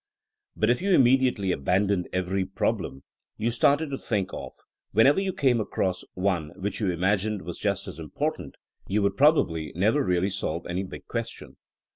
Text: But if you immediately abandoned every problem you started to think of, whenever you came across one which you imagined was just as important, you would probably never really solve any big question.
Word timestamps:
But 0.55 0.71
if 0.71 0.81
you 0.81 0.93
immediately 0.95 1.51
abandoned 1.51 2.07
every 2.11 2.43
problem 2.43 3.03
you 3.37 3.51
started 3.51 3.91
to 3.91 3.99
think 3.99 4.31
of, 4.33 4.51
whenever 4.93 5.19
you 5.19 5.31
came 5.31 5.61
across 5.61 6.03
one 6.15 6.59
which 6.59 6.79
you 6.79 6.89
imagined 6.89 7.43
was 7.43 7.59
just 7.59 7.87
as 7.87 7.99
important, 7.99 8.55
you 8.87 9.03
would 9.03 9.15
probably 9.15 9.71
never 9.75 10.03
really 10.03 10.31
solve 10.31 10.65
any 10.65 10.81
big 10.81 11.05
question. 11.05 11.55